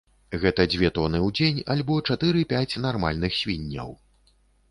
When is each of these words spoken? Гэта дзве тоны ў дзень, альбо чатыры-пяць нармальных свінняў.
Гэта 0.43 0.63
дзве 0.73 0.87
тоны 0.97 1.19
ў 1.27 1.35
дзень, 1.39 1.59
альбо 1.75 1.99
чатыры-пяць 2.09 2.79
нармальных 2.87 3.37
свінняў. 3.43 3.95